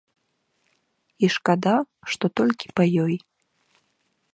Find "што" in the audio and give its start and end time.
2.15-2.25